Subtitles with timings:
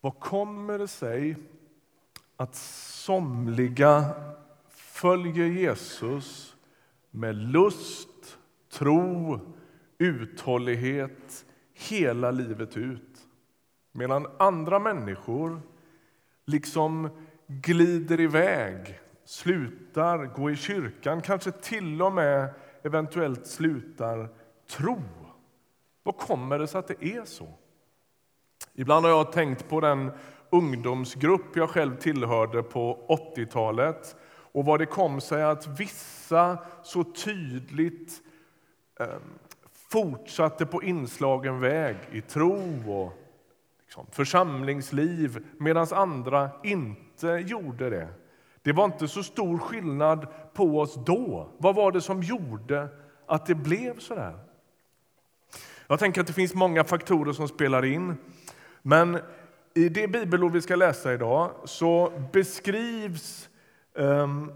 [0.00, 1.36] Vad kommer det sig
[2.36, 4.04] att somliga
[4.68, 6.56] följer Jesus
[7.10, 8.38] med lust,
[8.72, 9.40] tro,
[9.98, 13.28] uthållighet hela livet ut
[13.92, 15.60] medan andra människor
[16.44, 17.08] liksom
[17.46, 24.28] glider iväg, slutar gå i kyrkan, kanske till och med eventuellt slutar
[24.66, 25.02] tro.
[26.02, 27.48] Vad kommer det sig att det är så?
[28.80, 30.10] Ibland har jag tänkt på den
[30.50, 32.98] ungdomsgrupp jag själv tillhörde på
[33.36, 34.16] 80-talet
[34.52, 38.12] och vad det kom sig att vissa så tydligt
[39.00, 39.06] eh,
[39.90, 43.12] fortsatte på inslagen väg i tro och
[43.84, 48.08] liksom, församlingsliv medan andra inte gjorde det.
[48.62, 51.48] Det var inte så stor skillnad på oss då.
[51.58, 52.88] Vad var det som gjorde
[53.26, 54.38] att det blev så där?
[55.86, 58.16] Jag tänker att det finns många faktorer som spelar in.
[58.88, 59.18] Men
[59.74, 63.48] i det bibelord vi ska läsa idag så beskrivs
[63.94, 64.52] um,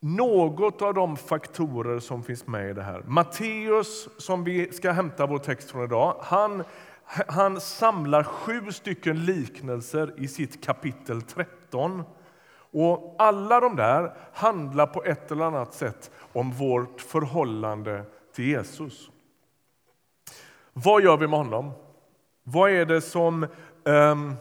[0.00, 3.02] något av de faktorer som finns med i det här.
[3.06, 6.64] Matteus, som vi ska hämta vår text från idag, han,
[7.26, 12.02] han samlar sju stycken liknelser i sitt kapitel 13.
[12.56, 19.10] Och alla de där handlar på ett eller annat sätt om vårt förhållande till Jesus.
[20.72, 21.72] Vad gör vi med honom?
[22.46, 23.46] Vad är det som
[23.84, 24.34] um,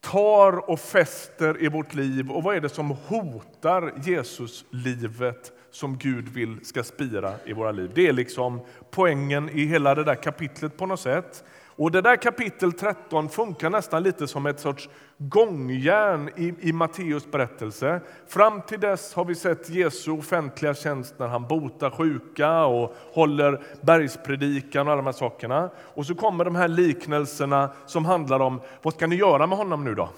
[0.00, 6.28] tar och fäster i vårt liv och vad är det som hotar Jesus-livet som Gud
[6.28, 7.90] vill ska spira i våra liv?
[7.94, 11.44] Det är liksom poängen i hela det där kapitlet på något sätt.
[11.80, 17.30] Och det där kapitel 13 funkar nästan lite som ett sorts gångjärn i, i Matteus
[17.30, 18.00] berättelse.
[18.26, 23.62] Fram till dess har vi sett Jesu offentliga tjänst när han botar sjuka och håller
[23.80, 25.70] bergspredikan och alla de här sakerna.
[25.76, 29.84] Och så kommer de här liknelserna som handlar om vad ska ni göra med honom
[29.84, 30.08] nu då?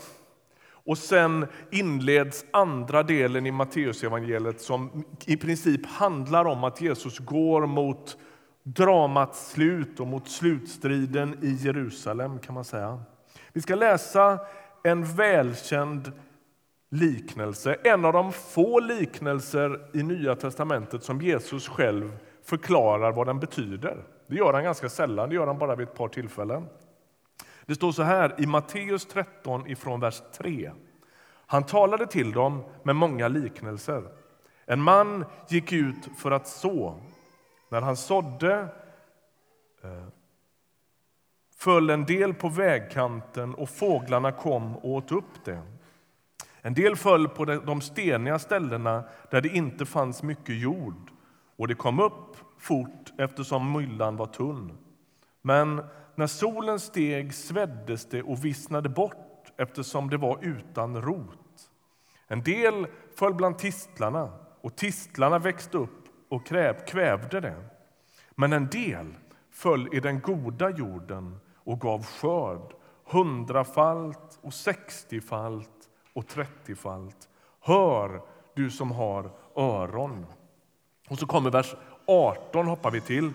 [0.85, 7.67] Och sen inleds andra delen i Matteusevangeliet som i princip handlar om att Jesus går
[7.67, 8.17] mot
[8.63, 12.39] dramats slut och mot slutstriden i Jerusalem.
[12.39, 13.03] kan man säga.
[13.53, 14.39] Vi ska läsa
[14.83, 16.13] en välkänd
[16.91, 23.41] liknelse, en av de få liknelser i Nya testamentet som Jesus själv förklarar vad den
[23.41, 24.05] betyder.
[24.27, 26.69] Det gör han ganska sällan, det gör han bara vid ett par tillfällen.
[27.67, 30.73] Det står så här i Matteus 13 ifrån vers 3.
[31.47, 34.05] Han talade till dem med många liknelser.
[34.67, 37.01] En man gick ut för att så.
[37.73, 38.69] När han sådde
[39.83, 40.07] eh,
[41.57, 45.63] föll en del på vägkanten och fåglarna kom och åt upp det.
[46.63, 51.11] En del föll på de steniga ställena där det inte fanns mycket jord
[51.57, 54.79] och det kom upp fort eftersom myllan var tunn.
[55.43, 55.85] Men
[56.15, 61.71] när solen steg sveddes det och vissnade bort eftersom det var utan rot.
[62.27, 66.02] En del föll bland tistlarna och tistlarna växte upp
[66.33, 66.47] och
[66.87, 67.65] kvävde det.
[68.31, 69.15] Men en del
[69.51, 77.29] föll i den goda jorden och gav skörd hundrafalt och sextiofalt och trettiofalt.
[77.61, 78.23] Hör,
[78.55, 80.27] du som har öron.
[81.09, 81.75] Och så kommer vers
[82.07, 83.33] 18, hoppar vi till.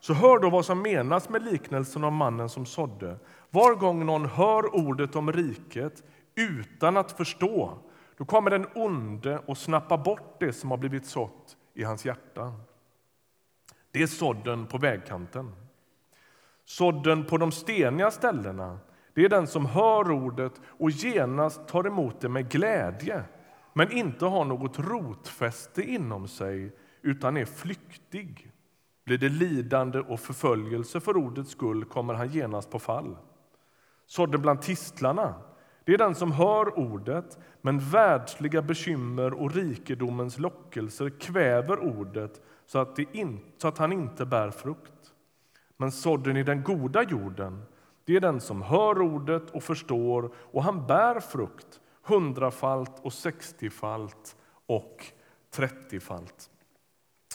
[0.00, 3.18] Så hör då vad som menas med liknelsen om mannen som sådde.
[3.50, 6.02] Var gång någon hör ordet om riket
[6.34, 7.78] utan att förstå,
[8.16, 12.52] då kommer den onde och snappar bort det som har blivit sått i hans hjärta.
[13.90, 15.52] Det är sådden på vägkanten.
[16.64, 18.78] Sådden på de steniga ställena
[19.14, 23.24] det är den som hör ordet och genast tar emot det med glädje
[23.72, 28.52] men inte har något rotfäste inom sig utan är flyktig.
[29.04, 33.16] Blir det lidande och förföljelse för ordets skull kommer han genast på fall.
[34.06, 35.34] Sådden bland tistlarna
[35.86, 42.78] det är den som hör ordet, men världsliga bekymmer och rikedomens lockelser kväver ordet så
[42.78, 44.92] att, in, så att han inte bär frukt.
[45.76, 47.62] Men sådden i den goda jorden,
[48.04, 54.36] det är den som hör ordet och förstår och han bär frukt hundrafalt och sextiofalt
[54.66, 55.06] och
[55.50, 56.50] trettiofalt.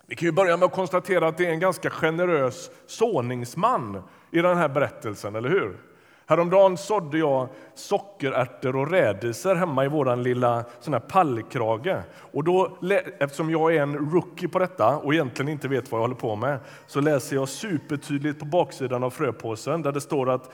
[0.06, 4.42] Vi kan ju börja med att konstatera att det är en ganska generös såningsman i
[4.42, 5.91] den här berättelsen, eller hur?
[6.32, 11.98] Häromdagen sådde jag sockerärtor och rädisor hemma i vår lilla sån här pallkrage.
[12.32, 12.78] Och då,
[13.20, 16.36] eftersom jag är en rookie på detta och egentligen inte vet vad jag håller på
[16.36, 20.50] med så läser jag supertydligt på baksidan av fröpåsen där det står att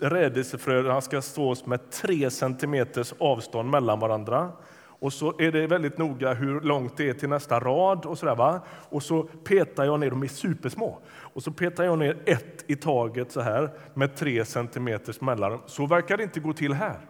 [0.00, 4.52] rädisefröna ska stås med tre centimeters avstånd mellan varandra
[5.00, 8.06] och så är det väldigt noga hur långt det är till nästa rad.
[8.06, 8.60] och så där, va?
[8.68, 12.76] Och så petar jag ner, de är supersmå, och så petar jag ner ett i
[12.76, 15.60] taget så här med tre centimeters mellanrum.
[15.66, 17.00] Så verkar det inte gå till här.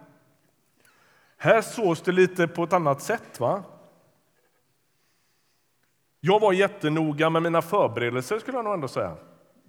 [1.37, 3.39] Här sås det lite på ett annat sätt.
[3.39, 3.63] va?
[6.19, 9.15] Jag var jättenoga med mina förberedelser skulle jag nog ändå säga.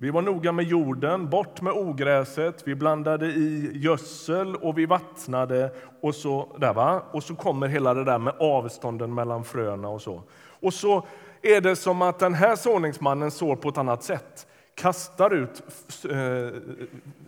[0.02, 5.70] Vi var noga med jorden, bort med ogräset, vi blandade i gödsel och vi vattnade.
[6.00, 7.02] Och så, där va?
[7.12, 10.22] och så kommer hela det där med avstånden mellan fröna och så.
[10.60, 11.06] Och så
[11.42, 14.46] är det som att den här såningsmannen sår på ett annat sätt.
[14.74, 15.62] Kastar ut
[16.10, 16.60] äh,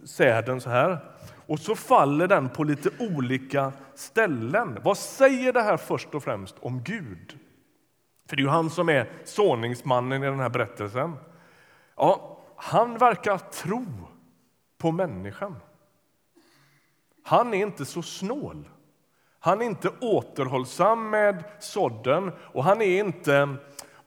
[0.04, 0.98] säden så här
[1.46, 4.78] och så faller den på lite olika ställen.
[4.84, 7.38] Vad säger det här först och främst om Gud?
[8.28, 11.12] För det är ju han som är såningsmannen i den här berättelsen.
[11.96, 12.31] Ja,
[12.64, 13.87] han verkar tro
[14.79, 15.56] på människan.
[17.23, 18.69] Han är inte så snål.
[19.38, 23.56] Han är inte återhållsam med sådden och han är inte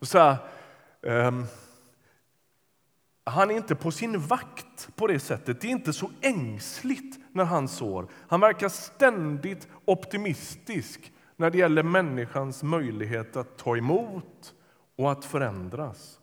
[0.02, 0.38] så här,
[1.02, 1.46] um,
[3.24, 5.62] han är inte på sin vakt på det sättet.
[5.62, 8.08] Det är inte så ängsligt när han sår.
[8.28, 14.54] Han verkar ständigt optimistisk när det gäller människans möjlighet att ta emot
[14.96, 16.20] och att förändras.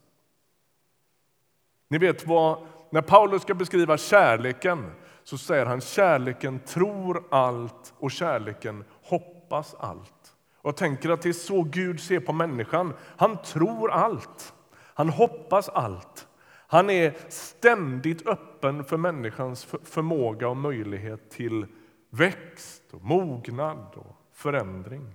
[1.93, 4.91] Ni vet vad, när Paulus ska beskriva kärleken
[5.23, 10.35] så säger han kärleken tror allt och kärleken hoppas allt.
[10.57, 12.93] Och jag tänker att det är så Gud ser på människan.
[13.17, 14.55] Han tror allt.
[14.75, 16.29] Han hoppas allt.
[16.67, 21.67] Han är ständigt öppen för människans förmåga och möjlighet till
[22.11, 25.13] växt, och mognad och förändring.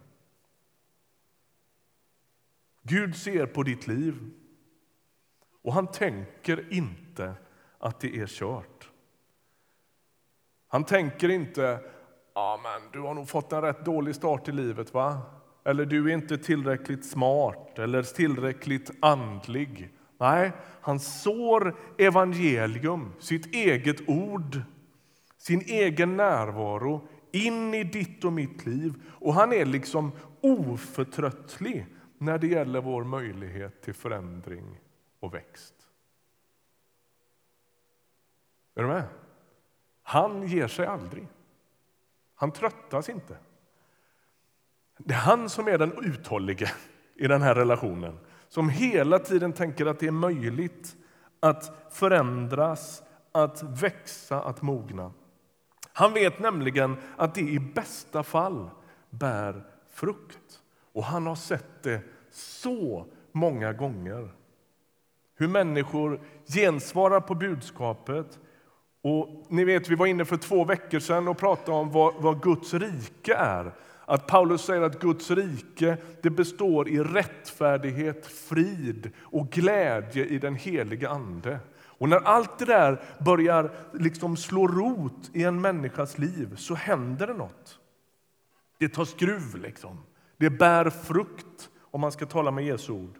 [2.81, 4.31] Gud ser på ditt liv
[5.68, 7.34] och han tänker inte
[7.78, 8.90] att det är kört.
[10.68, 11.80] Han tänker inte
[12.34, 14.94] ja, men du har nog fått en rätt dålig start i livet.
[14.94, 15.22] va?
[15.66, 19.90] Eller du är inte tillräckligt smart eller tillräckligt andlig.
[20.19, 24.62] Nej, han sår evangelium, sitt eget ord,
[25.38, 28.94] sin egen närvaro in i ditt och mitt liv.
[29.19, 30.12] Och han är liksom
[30.42, 31.86] oförtröttlig
[32.18, 34.80] när det gäller vår möjlighet till förändring
[35.19, 35.74] och växt.
[38.75, 39.04] Är du med?
[40.04, 41.28] Han ger sig aldrig.
[42.36, 43.38] Han tröttas inte.
[44.98, 46.72] Det är han som är den uthållige
[47.16, 48.19] i den här relationen
[48.50, 50.96] som hela tiden tänker att det är möjligt
[51.40, 55.12] att förändras, att växa, att mogna.
[55.94, 58.69] Han vet nämligen att det i bästa fall
[59.10, 60.62] bär frukt.
[60.94, 64.30] Och han har sett det så många gånger.
[65.38, 68.39] Hur människor gensvarar på budskapet.
[69.01, 72.44] Och ni vet, Vi var inne för två veckor sedan och pratade om vad, vad
[72.44, 73.74] Guds rike är.
[74.06, 80.56] Att Paulus säger att Guds rike det består i rättfärdighet, frid och glädje i den
[80.56, 81.60] heliga Ande.
[81.86, 87.28] Och när allt det där börjar liksom slå rot i en människas liv så händer
[87.28, 87.80] det något.
[88.80, 89.98] Det tar skruv, liksom.
[90.38, 93.18] det bär frukt, om man ska tala med Jesu ord.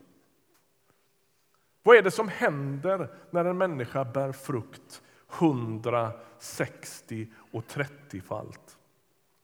[1.88, 5.02] Vad är det som händer när en människa bär frukt
[5.40, 8.78] 160 och 30-falt?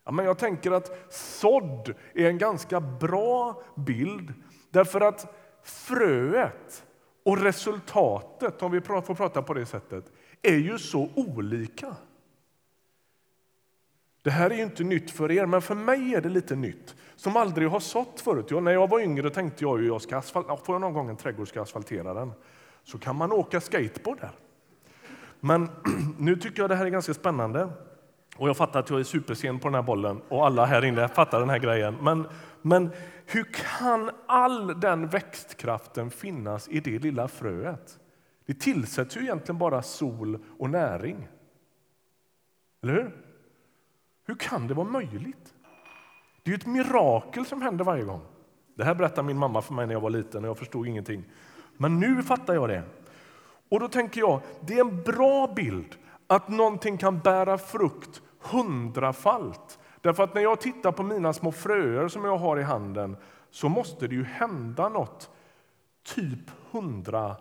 [0.05, 4.33] Ja, men jag tänker att sådd är en ganska bra bild
[4.69, 6.85] därför att fröet
[7.25, 10.11] och resultatet, om vi får prata på det sättet,
[10.41, 11.95] är ju så olika.
[14.23, 16.95] Det här är ju inte nytt för er, men för mig är det lite nytt.
[17.15, 18.51] Som aldrig har sått förut.
[18.51, 21.09] Jag, när jag var yngre tänkte jag att jag ska asfalt, får jag någon gång
[21.09, 22.31] en trädgård ska asfaltera den.
[22.83, 24.31] Så kan man åka skateboard där.
[25.39, 25.69] Men
[26.19, 27.69] nu tycker jag det här är ganska spännande.
[28.37, 31.07] Och jag fattar att jag är supersen på den här bollen och alla här inne
[31.07, 31.97] fattar den här grejen.
[32.01, 32.27] Men,
[32.61, 32.89] men
[33.25, 37.99] hur kan all den växtkraften finnas i det lilla fröet?
[38.45, 41.27] Det tillsätts ju egentligen bara sol och näring.
[42.83, 43.22] Eller hur?
[44.25, 45.53] Hur kan det vara möjligt?
[46.43, 48.21] Det är ett mirakel som händer varje gång.
[48.75, 51.23] Det här berättade min mamma för mig när jag var liten och jag förstod ingenting.
[51.77, 52.83] Men nu fattar jag det.
[53.69, 55.95] Och då tänker jag, det är en bra bild
[56.27, 59.79] att någonting kan bära frukt hundrafalt.
[60.01, 63.17] Därför att när jag tittar på mina små fröer som jag har i handen
[63.51, 65.29] så måste det ju hända något
[66.15, 67.35] typ hundra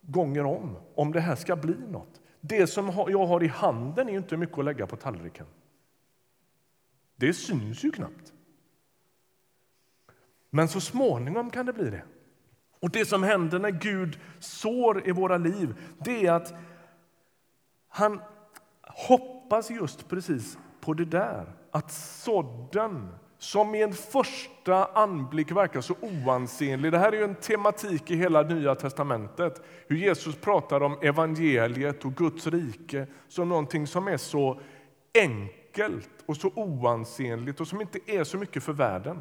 [0.00, 2.20] gånger om, om det här ska bli något.
[2.40, 5.46] Det som jag har i handen är inte mycket att lägga på tallriken.
[7.18, 8.32] Det syns ju knappt.
[10.50, 12.02] Men så småningom kan det bli det.
[12.80, 16.54] Och Det som händer när Gud sår i våra liv det är att
[17.88, 18.20] han
[18.82, 21.52] hoppas just precis på det där.
[21.70, 23.08] Att sådden
[23.38, 26.92] som i en första anblick verkar så oansenlig.
[26.92, 29.62] Det här är ju en tematik i hela Nya testamentet.
[29.86, 34.60] Hur Jesus pratar om evangeliet och Guds rike som någonting som är så
[35.14, 35.57] enkelt
[36.26, 39.20] och så oansenligt och som inte är så mycket för världen.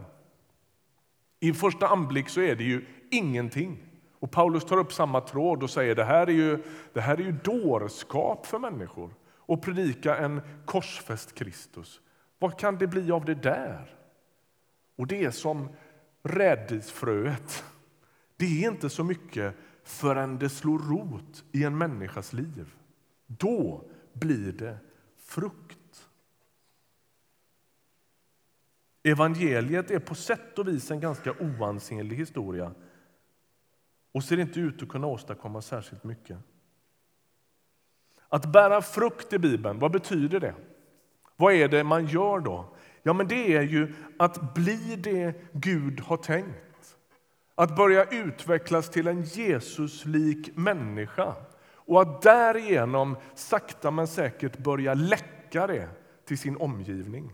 [1.39, 3.83] I första anblick så är det ju ingenting.
[4.19, 7.23] Och Paulus tar upp samma tråd och säger det här är ju, det här är
[7.23, 9.13] ju dårskap för människor
[9.47, 12.01] att predika en korsfäst Kristus.
[12.39, 13.95] Vad kan det bli av det där?
[14.95, 15.69] Och det är som
[16.23, 17.63] rädisfröet.
[18.37, 22.73] Det är inte så mycket förrän det slår rot i en människas liv.
[23.27, 23.83] Då
[24.13, 24.77] blir det
[25.17, 25.76] frukt.
[29.11, 32.71] Evangeliet är på sätt och vis en ganska oansenlig historia
[34.11, 36.37] och ser inte ut att kunna åstadkomma särskilt mycket.
[38.29, 40.53] Att bära frukt i Bibeln, vad betyder det?
[41.35, 42.75] Vad är det man gör då?
[43.03, 46.97] Ja, men det är ju att bli det Gud har tänkt.
[47.55, 51.35] Att börja utvecklas till en Jesuslik människa
[51.73, 55.89] och att därigenom sakta men säkert börja läcka det
[56.25, 57.31] till sin omgivning.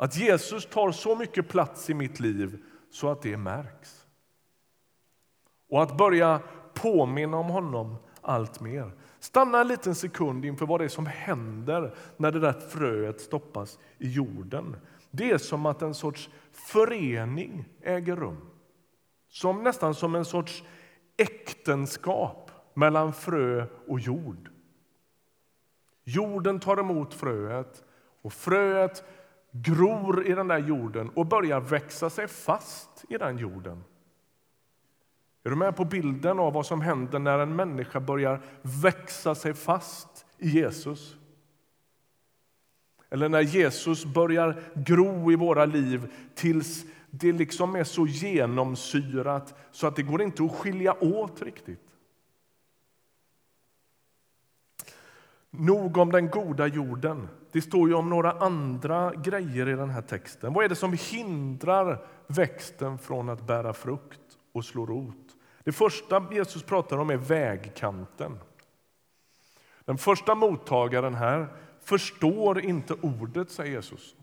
[0.00, 4.06] Att Jesus tar så mycket plats i mitt liv så att det märks.
[5.70, 6.40] Och att börja
[6.74, 8.92] påminna om honom allt mer.
[9.20, 13.78] Stanna en liten sekund inför vad det är som händer när det där fröet stoppas
[13.98, 14.76] i jorden.
[15.10, 18.50] Det är som att en sorts förening äger rum.
[19.28, 20.64] Som nästan som en sorts
[21.16, 24.50] äktenskap mellan frö och jord.
[26.04, 27.84] Jorden tar emot fröet
[28.22, 29.04] och fröet
[29.62, 33.84] gror i den där jorden och börjar växa sig fast i den jorden.
[35.44, 39.54] Är du med på bilden av vad som händer när en människa börjar växa sig
[39.54, 41.16] fast i Jesus?
[43.10, 49.86] Eller när Jesus börjar gro i våra liv tills det liksom är så genomsyrat så
[49.86, 51.88] att det går inte att skilja åt riktigt.
[55.50, 57.28] Nog om den goda jorden.
[57.52, 60.52] Det står ju om några andra grejer i den här texten.
[60.52, 64.20] Vad är det som hindrar växten från att bära frukt
[64.52, 65.36] och slå rot?
[65.64, 68.38] Det första Jesus pratar om är vägkanten.
[69.84, 71.46] Den första mottagaren här
[71.80, 74.14] förstår inte ordet, säger Jesus.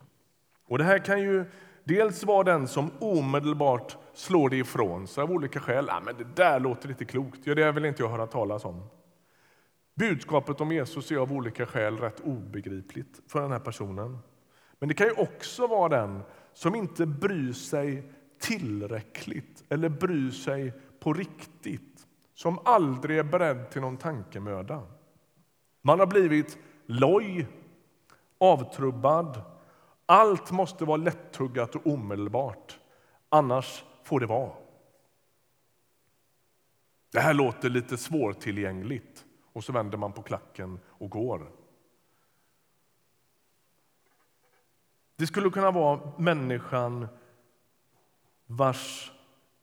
[0.67, 1.45] Och Det här kan ju
[1.83, 5.89] dels vara den som omedelbart slår det ifrån sig av olika skäl.
[5.89, 8.83] Ah, men det där låter lite klokt, ja, det vill inte jag höra talas om.
[9.95, 14.17] Budskapet om Jesus är av olika skäl rätt obegripligt för den här personen.
[14.79, 16.23] Men det kan ju också vara den
[16.53, 23.81] som inte bryr sig tillräckligt eller bryr sig på riktigt, som aldrig är beredd till
[23.81, 24.83] någon tankemöda.
[25.81, 27.47] Man har blivit loj,
[28.37, 29.41] avtrubbad.
[30.05, 32.79] Allt måste vara lättuggat och omedelbart,
[33.29, 34.51] annars får det vara.
[37.11, 41.51] Det här låter lite svårtillgängligt och så vänder man på klacken och går.
[45.15, 47.07] Det skulle kunna vara människan
[48.45, 49.11] vars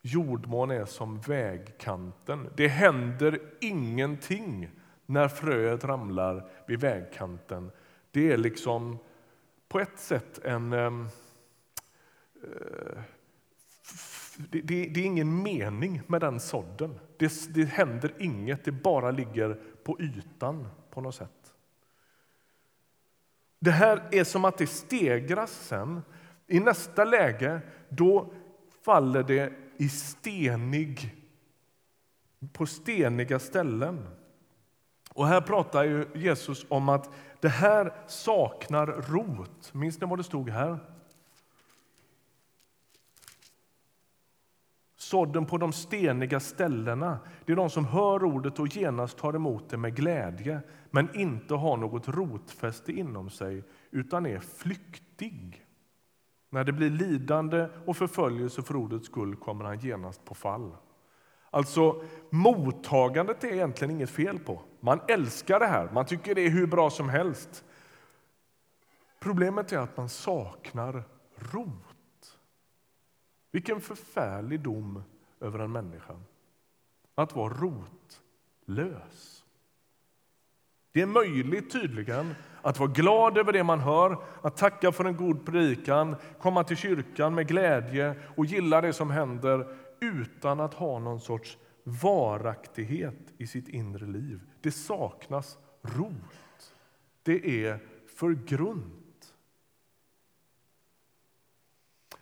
[0.03, 2.51] Jordmån är som vägkanten.
[2.57, 4.71] Det händer ingenting
[5.07, 7.71] när fröet ramlar vid vägkanten.
[8.11, 8.99] Det är liksom
[9.69, 10.73] på ett sätt en...
[10.73, 11.09] Ehm,
[12.43, 13.03] eh,
[14.37, 16.99] det, det, det, är ingen mening med den sådden.
[17.17, 21.55] Det, det händer inget, det bara ligger på ytan på något sätt.
[23.59, 26.03] Det här är som att det stegras sen.
[26.47, 28.33] I nästa läge då
[28.85, 31.17] faller det i stenig,
[32.53, 34.07] på steniga ställen.
[35.15, 37.11] Och här pratar ju Jesus om att
[37.41, 39.75] det här saknar rot.
[39.75, 40.79] Minns ni vad det stod här?
[45.13, 49.71] Sådden på de steniga ställena det är de som hör ordet och genast tar emot
[49.71, 55.67] det med glädje men inte har något rotfäste inom sig, utan är flyktig.
[56.51, 60.77] När det blir lidande och förföljelse för ordets skull kommer han genast på fall.
[61.51, 64.61] Alltså, mottagandet är egentligen inget fel på.
[64.81, 67.65] Man älskar det här, man tycker det är hur bra som helst.
[69.21, 71.05] Problemet är att man saknar
[71.37, 71.92] rot.
[73.53, 75.03] Vilken förfärlig dom
[75.41, 76.15] över en människa.
[77.15, 79.45] Att vara rotlös.
[80.93, 85.17] Det är möjligt tydligen att vara glad över det man hör, att tacka för en
[85.17, 90.99] god predikan, komma till kyrkan med glädje och gilla det som händer utan att ha
[90.99, 94.41] någon sorts varaktighet i sitt inre liv.
[94.61, 96.75] Det saknas rot.
[97.23, 97.79] Det är
[98.19, 99.02] för grunt.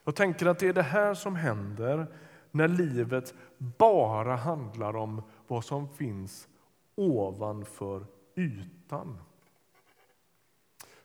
[0.04, 2.06] Jag tänker att det är det här som händer
[2.50, 6.48] när livet bara handlar om vad som finns
[6.94, 9.18] ovanför ytan.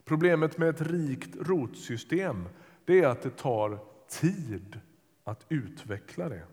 [0.03, 2.49] Problemet med ett rikt rotsystem
[2.85, 4.79] det är att det tar tid
[5.23, 6.43] att utveckla det.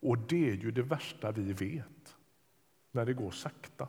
[0.00, 2.16] Och det är ju det värsta vi vet,
[2.90, 3.88] när det går sakta.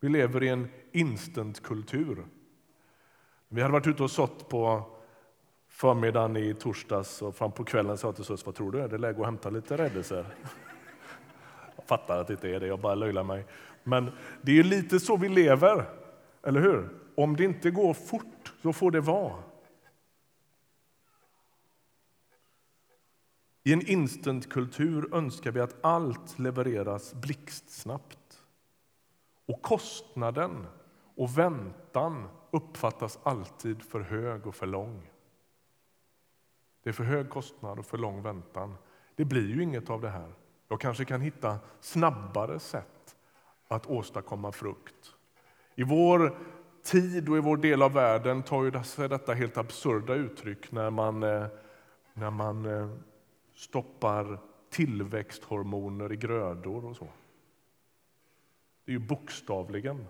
[0.00, 2.26] Vi lever i en instantkultur.
[3.48, 4.90] Vi hade varit ute och sått på
[5.72, 8.80] förmiddagen i torsdags och fram på kvällen sa jag till Sus, vad tror du?
[8.80, 10.26] Är det läge att hämta lite rädisor?
[11.76, 13.44] Jag fattar att det inte är det, jag bara löjlar mig.
[13.84, 14.10] Men
[14.42, 15.84] det är lite så vi lever,
[16.42, 16.88] eller hur?
[17.14, 19.42] Om det inte går fort, så får det vara.
[23.64, 28.18] I en instantkultur önskar vi att allt levereras blixtsnabbt.
[29.46, 30.66] Och kostnaden
[31.16, 35.10] och väntan uppfattas alltid för hög och för lång.
[36.82, 38.74] Det är för hög kostnad och för lång väntan.
[39.16, 40.34] Det blir ju inget av det här.
[40.68, 43.16] Jag kanske kan hitta snabbare sätt
[43.68, 45.14] att åstadkomma frukt.
[45.74, 46.38] I vår
[46.82, 51.22] tid och i vår del av världen tar sig detta helt absurda uttryck när man,
[51.22, 51.46] eh,
[52.14, 52.90] när man eh,
[53.54, 54.38] stoppar
[54.70, 57.08] tillväxthormoner i grödor och så.
[58.84, 60.06] Det är ju bokstavligen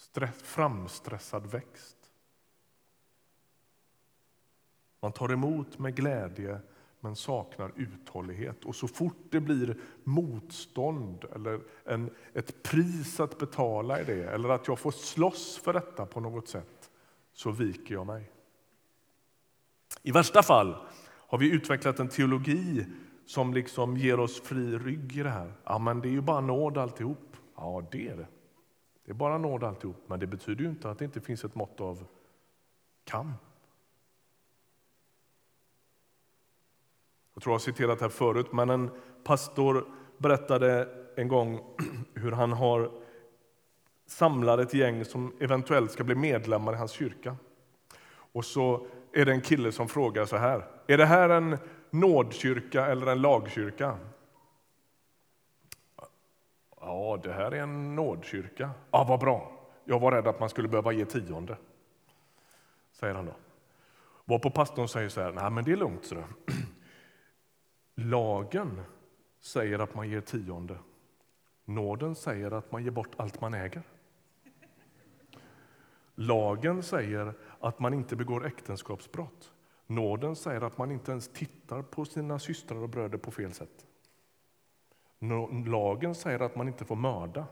[0.00, 1.99] stress, framstressad växt.
[5.00, 6.60] Man tar emot med glädje
[7.00, 8.64] men saknar uthållighet.
[8.64, 14.48] Och så fort det blir motstånd eller en, ett pris att betala i det eller
[14.48, 16.90] att jag får slåss för detta på något sätt
[17.32, 18.30] så viker jag mig.
[20.02, 22.86] I värsta fall har vi utvecklat en teologi
[23.26, 25.52] som liksom ger oss fri rygg i det här.
[25.64, 27.36] Ja, men det är ju bara nåd alltihop.
[27.56, 28.26] Ja, det är det.
[29.04, 31.54] Det är bara nåd alltihop, men det betyder ju inte att det inte finns ett
[31.54, 32.04] mått av
[33.04, 33.49] kamp.
[37.40, 38.90] Jag tror jag har citerat här förut, men en
[39.24, 39.84] pastor
[40.18, 41.60] berättade en gång
[42.14, 42.90] hur han har
[44.06, 47.36] samlat ett gäng som eventuellt ska bli medlemmar i hans kyrka.
[48.10, 50.66] Och så är det en kille som frågar så här.
[50.86, 51.58] Är det här en
[51.90, 53.98] nådkyrka eller en lagkyrka?
[56.80, 58.70] Ja, det här är en nådkyrka.
[58.90, 59.52] Ja, vad bra.
[59.84, 61.56] Jag var rädd att man skulle behöva ge tionde,
[62.92, 63.34] säger han då.
[64.24, 66.04] Varpå pastorn säger så här, nej men det är lugnt.
[66.04, 66.14] Så
[68.02, 68.82] Lagen
[69.40, 70.78] säger att man ger tionde.
[71.64, 73.82] Nåden säger att man ger bort allt man äger.
[76.14, 79.52] Lagen säger att man inte begår äktenskapsbrott.
[79.86, 83.86] Nåden säger att man inte ens tittar på sina systrar och bröder på fel sätt.
[85.66, 87.46] Lagen säger att man inte får mörda,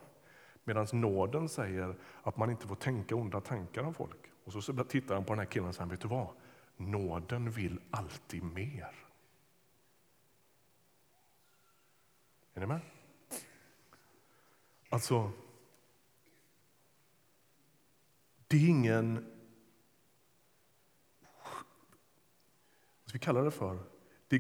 [0.65, 4.33] medan nåden säger att man inte får tänka onda tankar om folk.
[4.45, 6.29] Och så tittar han på den här killen och säger, vet du vad?
[6.77, 9.08] Nåden vill alltid mer.
[12.59, 12.81] Är ni med?
[14.89, 15.33] Alltså,
[18.49, 19.15] det är ingen...
[23.03, 23.79] Vad ska vi kalla det för?
[24.29, 24.39] Det,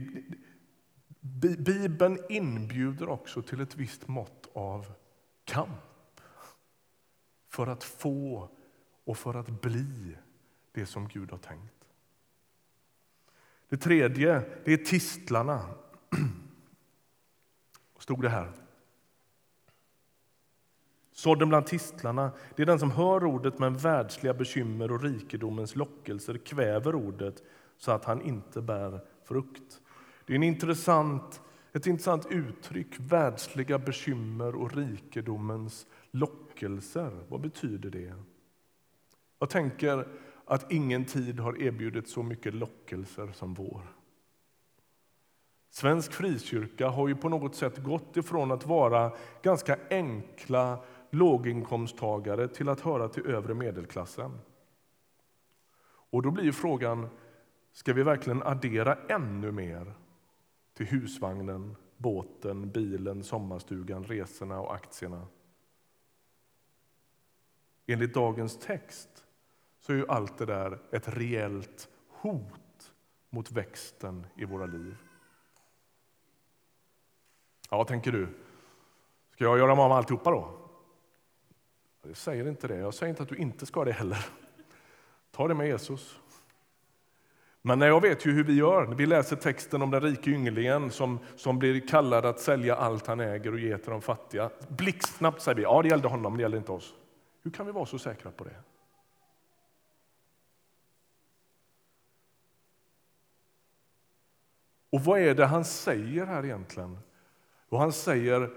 [1.58, 4.92] Bibeln inbjuder också till ett visst mått av
[5.44, 6.20] kamp
[7.48, 8.50] för att få
[9.04, 10.16] och för att bli
[10.72, 11.84] det som Gud har tänkt.
[13.68, 15.74] Det tredje det är tistlarna.
[17.98, 18.52] stod det här.
[21.12, 26.38] Sådden bland tistlarna det är den som hör ordet men världsliga bekymmer och rikedomens lockelser
[26.38, 27.42] kväver ordet
[27.76, 29.80] så att han inte bär frukt.
[30.26, 37.24] Det är en intressant, ett intressant uttryck, världsliga bekymmer och rikedomens lockelser.
[37.28, 38.14] Vad betyder det?
[39.38, 40.08] Jag tänker
[40.44, 43.97] att ingen tid har erbjudit så mycket lockelser som vår.
[45.70, 52.68] Svensk frikyrka har ju på något sätt gått ifrån att vara ganska enkla låginkomsttagare till
[52.68, 54.38] att höra till övre medelklassen.
[56.10, 57.08] Och då blir frågan,
[57.72, 59.94] ska vi verkligen addera ännu mer
[60.74, 65.26] till husvagnen, båten, bilen, sommarstugan, resorna och aktierna?
[67.86, 69.26] Enligt dagens text
[69.78, 72.94] så är ju allt det där ett reellt hot
[73.30, 74.96] mot växten i våra liv.
[77.70, 78.28] Ja, tänker du,
[79.34, 80.58] ska jag göra mig av med alltihopa då?
[82.02, 82.76] Jag säger inte det.
[82.76, 84.26] Jag säger inte att du inte ska det heller.
[85.30, 86.20] Ta det med Jesus.
[87.62, 88.86] Men jag vet ju hur vi gör.
[88.86, 93.20] Vi läser texten om den rike ynglingen som, som blir kallad att sälja allt han
[93.20, 94.50] äger och ge till de fattiga.
[94.68, 96.94] Blixtsnabbt säger vi ja det gällde honom, det gällde inte oss.
[97.42, 98.56] Hur kan vi vara så säkra på det?
[104.90, 106.98] Och vad är det han säger här egentligen?
[107.68, 108.50] Och han säger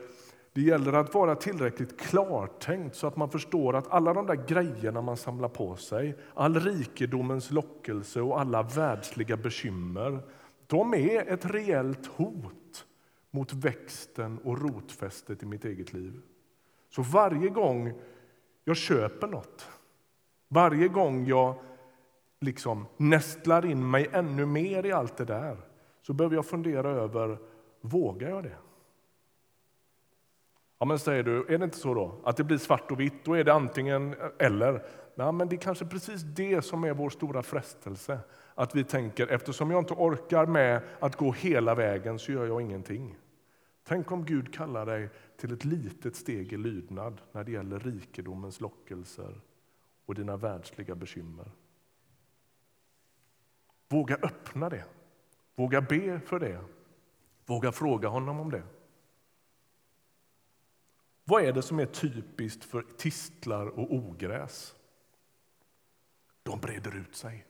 [0.53, 5.01] det gäller att vara tillräckligt klartänkt så att man förstår att alla de där grejerna
[5.01, 10.19] man samlar på sig, all rikedomens lockelse och alla världsliga bekymmer,
[10.67, 12.85] de är ett reellt hot
[13.31, 16.21] mot växten och rotfästet i mitt eget liv.
[16.89, 17.93] Så varje gång
[18.63, 19.69] jag köper något,
[20.47, 21.55] varje gång jag
[22.39, 25.57] liksom nästlar in mig ännu mer i allt det där,
[26.01, 27.37] så behöver jag fundera över,
[27.81, 28.57] vågar jag det?
[30.81, 32.15] Ja, men säger du, är det inte så då?
[32.23, 34.85] Att det blir svart och vitt, då är det antingen eller.
[35.15, 38.19] Nej, men det är kanske precis det som är vår stora frestelse.
[38.55, 42.61] Att vi tänker, eftersom jag inte orkar med att gå hela vägen så gör jag
[42.61, 43.17] ingenting.
[43.83, 48.61] Tänk om Gud kallar dig till ett litet steg i lydnad när det gäller rikedomens
[48.61, 49.41] lockelser
[50.05, 51.51] och dina världsliga bekymmer.
[53.89, 54.85] Våga öppna det.
[55.55, 56.59] Våga be för det.
[57.45, 58.63] Våga fråga honom om det.
[61.23, 64.75] Vad är det som är typiskt för tistlar och ogräs?
[66.43, 67.45] De breder ut sig.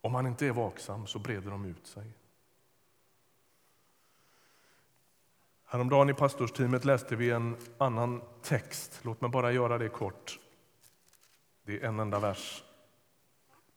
[0.00, 2.12] Om man inte är vaksam så breder de ut sig.
[5.64, 9.00] Häromdagen i pastorsteamet läste vi en annan text.
[9.02, 10.40] Låt mig bara göra det kort.
[11.62, 12.64] Det är en enda vers.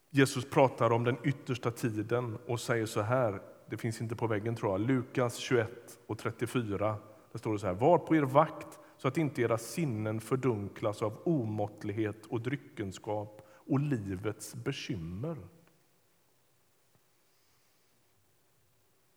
[0.10, 4.56] Jesus pratar om den yttersta tiden och säger så här det finns inte på väggen
[4.56, 6.96] tror jag, Lukas 21 och 34.
[7.32, 11.02] Där står det så här, var på er vakt så att inte era sinnen fördunklas
[11.02, 15.38] av omåttlighet och dryckenskap och livets bekymmer.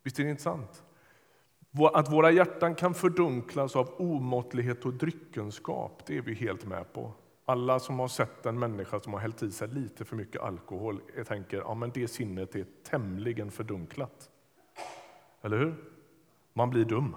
[0.03, 0.85] Visst är det intressant?
[1.93, 7.13] Att våra hjärtan kan fördunklas av omåttlighet och dryckenskap, det är vi helt med på.
[7.45, 11.01] Alla som har sett en människa som har hällt i sig lite för mycket alkohol
[11.17, 14.31] eh, tänker att ja, det sinnet är tämligen fördunklat.
[15.41, 15.85] Eller hur?
[16.53, 17.17] Man blir dum.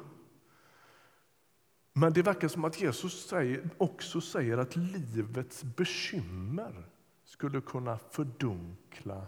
[1.94, 6.90] Men det verkar som att Jesus säger, också säger att livets bekymmer
[7.24, 9.28] skulle kunna fördunkla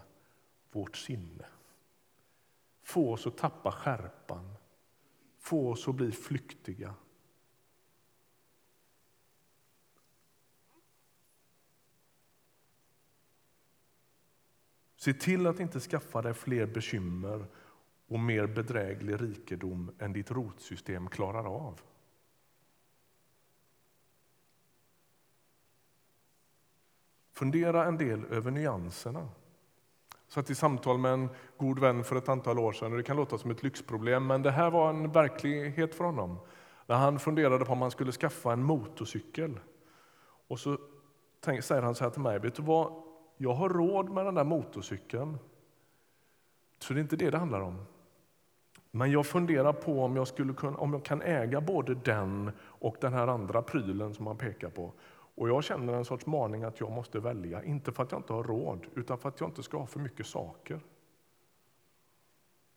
[0.72, 1.46] vårt sinne.
[2.82, 4.54] Få oss att tappa skärpan,
[5.38, 6.94] få oss att bli flyktiga.
[14.96, 17.46] Se till att inte skaffa dig fler bekymmer
[18.08, 21.80] och mer bedräglig rikedom än ditt rotsystem klarar av.
[27.32, 29.28] Fundera en del över nyanserna.
[30.10, 32.92] Jag satt i samtal med en god vän för ett antal år sedan.
[32.92, 36.38] och Det kan låta som ett lyxproblem, men det här var en verklighet för honom.
[36.86, 39.60] När han funderade på om han skulle skaffa en motorcykel.
[40.48, 40.78] Och så
[41.38, 43.02] säger han så här till mig, vet du vad?
[43.36, 45.38] Jag har råd med den där motorcykeln.
[46.78, 47.84] Så det är inte det det handlar om.
[48.96, 52.96] Men jag funderar på om jag, skulle kunna, om jag kan äga både den och
[53.00, 54.92] den här andra prylen som han pekar på.
[55.08, 58.32] Och jag känner en sorts maning att jag måste välja, inte för att jag inte
[58.32, 60.80] har råd, utan för att jag inte ska ha för mycket saker.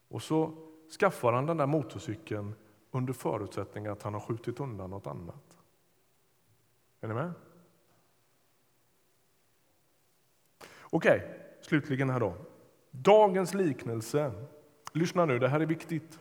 [0.08, 0.54] Och så
[1.00, 2.56] skaffar han den där motorcykeln
[2.92, 5.58] under förutsättning att han har skjutit undan något annat.
[7.02, 7.32] Är ni med?
[10.82, 12.34] Okej, slutligen här då.
[12.92, 14.32] Dagens liknelse
[15.00, 16.20] Lyssna nu, det här är viktigt.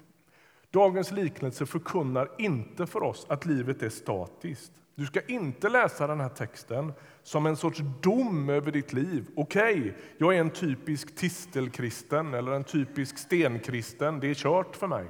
[0.70, 4.72] Dagens liknelse förkunnar inte för oss att livet är statiskt.
[4.94, 9.26] Du ska inte läsa den här texten som en sorts dom över ditt liv.
[9.36, 14.20] Okej, okay, jag är en typisk tistelkristen eller en typisk stenkristen.
[14.20, 15.06] Det är kört för mig.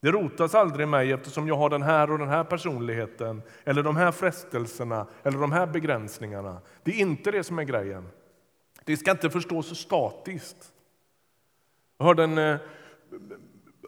[0.00, 3.82] Det rotas aldrig i mig eftersom jag har den här och den här personligheten eller
[3.82, 6.60] de här frestelserna eller de här begränsningarna.
[6.82, 8.08] Det är inte det som är grejen.
[8.84, 10.72] Det ska inte förstås statiskt.
[11.98, 12.58] Jag hörde en eh,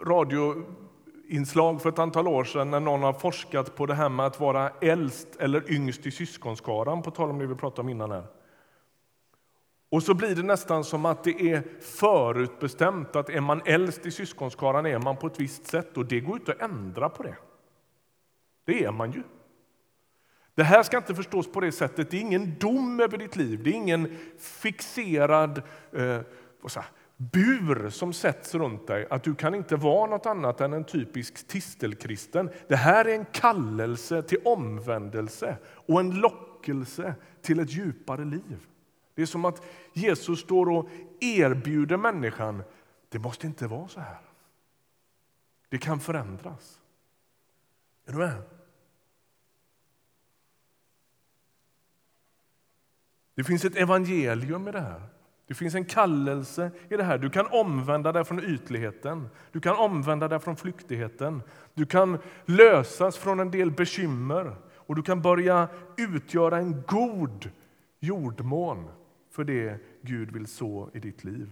[0.06, 4.40] radioinslag för ett antal år sedan när någon har forskat på det här med att
[4.40, 8.10] vara äldst eller yngst i syskonskaran, på tal om det vi pratade om innan.
[8.10, 8.24] Här.
[9.90, 14.10] Och så blir det nästan som att det är förutbestämt att är man äldst i
[14.10, 17.36] syskonskaran är man på ett visst sätt och det går inte att ändra på det.
[18.64, 19.22] Det är man ju.
[20.54, 22.10] Det här ska inte förstås på det sättet.
[22.10, 23.62] Det är ingen dom över ditt liv.
[23.62, 26.20] Det är ingen fixerad eh,
[27.20, 31.46] bur som sätts runt dig, att du kan inte vara något annat än en typisk
[31.46, 32.50] tistelkristen.
[32.68, 38.66] Det här är en kallelse till omvändelse och en lockelse till ett djupare liv.
[39.14, 40.88] Det är som att Jesus står och
[41.20, 42.62] erbjuder människan,
[43.08, 44.20] det måste inte vara så här.
[45.68, 46.80] Det kan förändras.
[48.06, 48.42] Är du med?
[53.34, 55.19] Det finns ett evangelium i det här.
[55.50, 57.18] Det finns en kallelse i det här.
[57.18, 61.42] Du kan omvända dig från ytligheten, du kan omvända dig från flyktigheten.
[61.74, 67.50] Du kan lösas från en del bekymmer och du kan börja utgöra en god
[68.00, 68.90] jordmån
[69.30, 71.50] för det Gud vill så i ditt liv.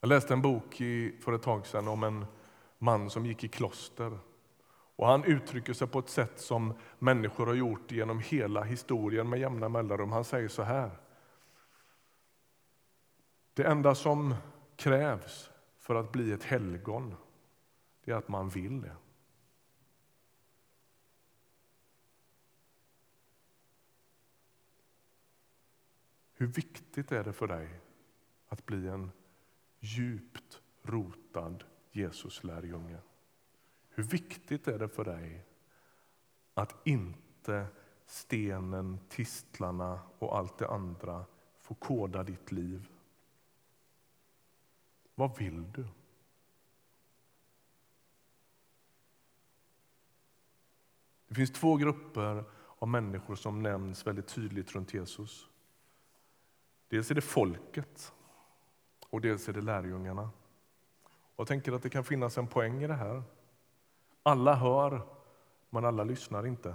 [0.00, 0.82] Jag läste en bok
[1.20, 2.26] för ett tag sedan om en
[2.78, 4.18] man som gick i kloster.
[4.96, 9.40] Och han uttrycker sig på ett sätt som människor har gjort genom hela historien med
[9.40, 10.12] jämna mellanrum.
[10.12, 10.90] Han säger så här.
[13.54, 14.34] Det enda som
[14.76, 17.14] krävs för att bli ett helgon,
[18.04, 18.96] det är att man vill det.
[26.32, 27.80] Hur viktigt är det för dig
[28.48, 29.10] att bli en
[29.80, 32.98] djupt rotad Jesuslärjunge?
[33.94, 35.44] Hur viktigt är det för dig
[36.54, 37.66] att inte
[38.06, 41.24] stenen, tistlarna och allt det andra
[41.60, 42.88] får koda ditt liv?
[45.14, 45.86] Vad vill du?
[51.28, 52.44] Det finns två grupper
[52.78, 55.48] av människor som nämns väldigt tydligt runt Jesus.
[56.88, 58.12] Dels är det folket
[59.10, 60.30] och dels är det lärjungarna.
[61.36, 63.22] Jag tänker att det kan finnas en poäng i det här.
[64.22, 65.00] Alla hör,
[65.70, 66.74] men alla lyssnar inte.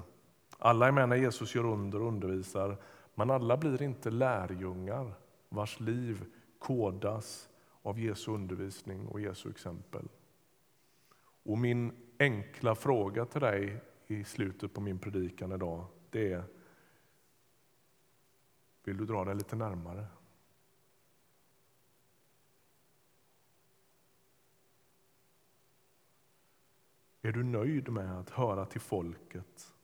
[0.58, 2.78] Alla är med när Jesus gör under och undervisar,
[3.16, 5.14] men alla blir inte lärjungar
[5.50, 6.26] vars liv
[6.60, 7.50] kodas
[7.82, 10.08] av Jesu undervisning och Jesu exempel.
[11.44, 16.44] Och min enkla fråga till dig i slutet på min predikan idag, det är
[18.84, 20.06] Vill du dra dig lite närmare?
[27.28, 29.76] Är du nöjd med att höra till folket?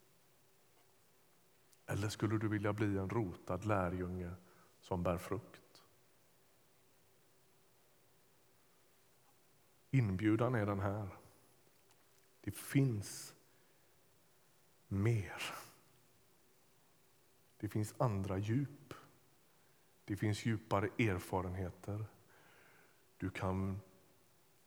[1.86, 4.32] Eller skulle du vilja bli en rotad lärjunge
[4.80, 5.84] som bär frukt?
[9.92, 11.08] Inbjudan är den här.
[12.42, 13.36] Det finns
[14.88, 15.44] mer.
[17.58, 18.94] Det finns andra djup.
[20.06, 22.06] Det finns djupare erfarenheter.
[23.18, 23.80] Du kan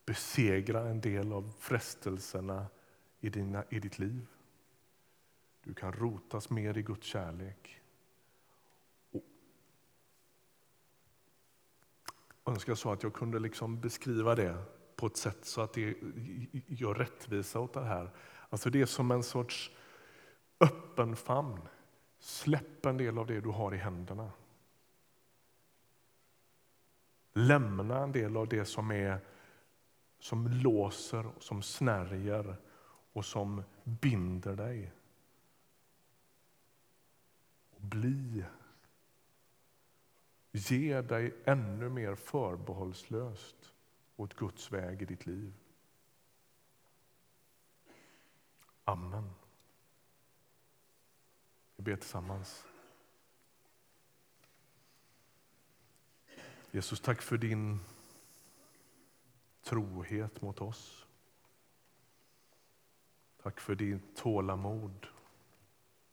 [0.07, 2.67] besegra en del av frestelserna
[3.21, 4.27] i, dina, i ditt liv.
[5.65, 7.81] Du kan rotas mer i Guds kärlek.
[12.43, 14.65] Och önskar så att jag kunde liksom beskriva det
[14.97, 15.97] på ett sätt så att det
[16.67, 18.11] gör rättvisa åt det här.
[18.49, 19.71] Alltså det är som en sorts
[20.61, 21.69] öppen famn.
[22.19, 24.33] Släpp en del av det du har i händerna.
[27.33, 29.21] Lämna en del av det som är
[30.19, 32.57] som låser, som snärjer
[33.13, 34.93] och som binder dig.
[37.71, 38.45] Och bli.
[40.53, 43.73] Ge dig ännu mer förbehållslöst
[44.17, 45.55] åt Guds väg i ditt liv.
[48.85, 49.31] Amen.
[51.77, 52.67] Vi ber tillsammans.
[56.71, 57.81] Jesus, tack för din
[59.67, 61.07] trohet mot oss.
[63.43, 65.07] Tack för ditt tålamod.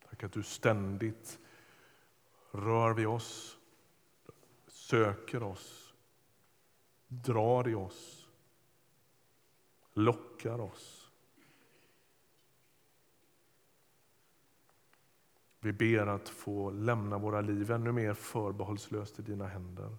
[0.09, 1.39] Tack att du ständigt
[2.51, 3.57] rör vid oss,
[4.67, 5.93] söker oss,
[7.07, 8.29] drar i oss,
[9.93, 11.11] lockar oss.
[15.59, 19.97] Vi ber att få lämna våra liv ännu mer förbehållslöst i dina händer.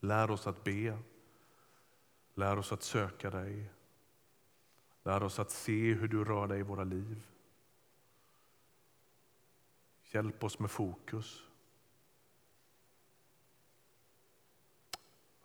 [0.00, 0.98] Lär oss att be.
[2.38, 3.70] Lär oss att söka dig.
[5.02, 7.26] Lär oss att se hur du rör dig i våra liv.
[10.02, 11.42] Hjälp oss med fokus.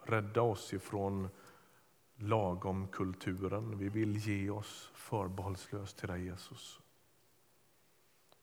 [0.04, 1.30] Rädda oss ifrån
[2.16, 3.78] lagomkulturen.
[3.78, 6.80] Vi vill ge oss förbehållslöst till dig, Jesus.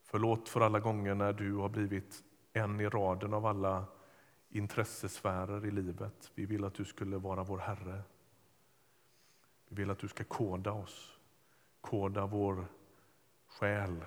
[0.03, 3.85] Förlåt för alla gånger när du har blivit en i raden av alla
[4.49, 6.31] intressesfärer i livet.
[6.35, 8.03] Vi vill att du skulle vara vår Herre.
[9.69, 11.19] Vi vill att du ska koda oss,
[11.81, 12.67] koda vår
[13.47, 14.05] själ,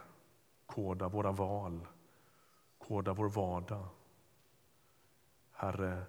[0.66, 1.88] koda våra val,
[2.78, 3.88] koda vår vardag.
[5.52, 6.06] Herre,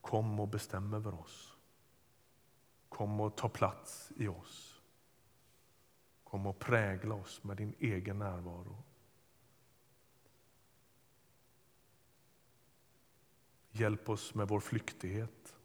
[0.00, 1.56] kom och bestäm över oss.
[2.88, 4.82] Kom och ta plats i oss.
[6.24, 8.82] Kom och prägla oss med din egen närvaro.
[13.70, 15.55] Hjälp oss med vår flyktighet.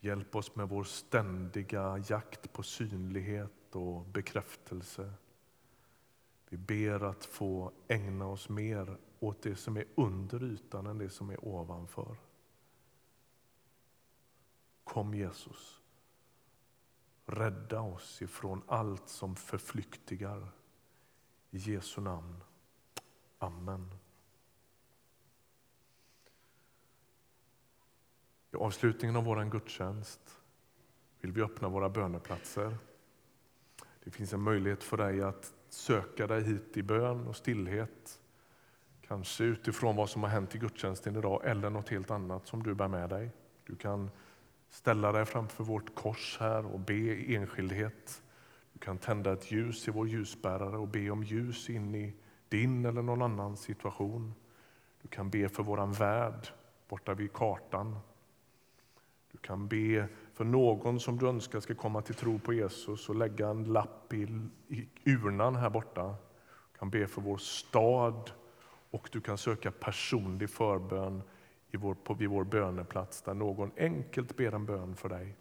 [0.00, 5.12] Hjälp oss med vår ständiga jakt på synlighet och bekräftelse.
[6.48, 11.10] Vi ber att få ägna oss mer åt det som är under ytan än det
[11.10, 12.16] som är ovanför.
[14.84, 15.80] Kom Jesus.
[17.26, 20.48] Rädda oss ifrån allt som förflyktigar.
[21.50, 22.40] I Jesu namn.
[23.38, 23.90] Amen.
[28.58, 30.20] I avslutningen av vår gudstjänst
[31.20, 32.76] vill vi öppna våra böneplatser.
[34.04, 38.20] Det finns en möjlighet för dig att söka dig hit i bön och stillhet.
[39.00, 42.74] Kanske utifrån vad som har hänt i gudstjänsten idag eller något helt annat som du
[42.74, 43.30] bär med dig.
[43.66, 44.10] Du kan
[44.68, 48.22] ställa dig framför vårt kors här och be i enskildhet.
[48.72, 52.14] Du kan tända ett ljus i vår ljusbärare och be om ljus in i
[52.48, 54.34] din eller någon annan situation.
[55.02, 56.48] Du kan be för våran värld
[56.88, 57.98] borta vid kartan.
[59.32, 63.14] Du kan be för någon som du önskar ska komma till tro på Jesus och
[63.14, 64.22] lägga en lapp i,
[64.68, 66.14] i urnan här borta.
[66.72, 68.30] Du kan be för vår stad
[68.90, 71.22] och du kan söka personlig förbön
[71.70, 75.36] i vår, på, vid vår böneplats där någon enkelt ber en bön för dig.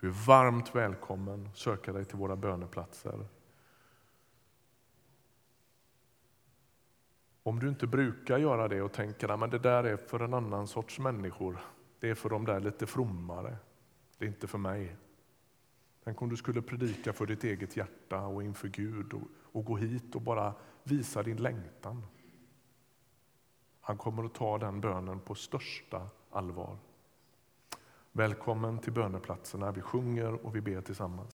[0.00, 3.26] Du är varmt välkommen att söka dig till våra böneplatser.
[7.42, 10.66] Om du inte brukar göra det och tänker att det där är för en annan
[10.66, 11.58] sorts människor,
[12.02, 13.56] det är för de där lite frommare,
[14.18, 14.96] det är inte för mig.
[16.04, 19.76] Tänk om du skulle predika för ditt eget hjärta och inför Gud och, och gå
[19.76, 22.06] hit och bara visa din längtan.
[23.80, 26.76] Han kommer att ta den bönen på största allvar.
[28.12, 29.72] Välkommen till böneplatserna.
[29.72, 31.30] Vi sjunger och vi ber tillsammans.